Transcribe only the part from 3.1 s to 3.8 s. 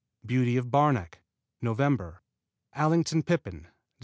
Pippin Dec.